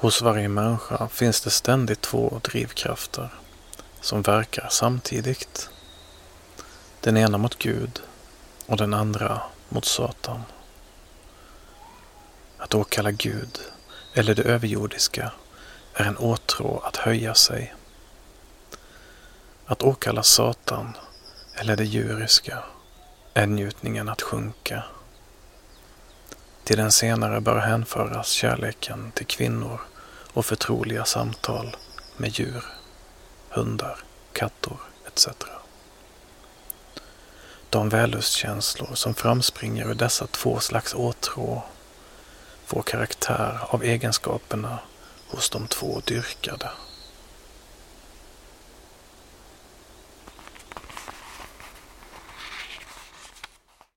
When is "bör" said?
27.40-27.58